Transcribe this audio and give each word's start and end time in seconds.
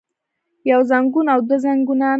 يو 0.71 0.79
زنګون 0.89 1.27
او 1.33 1.39
دوه 1.47 1.57
زنګونان 1.63 2.09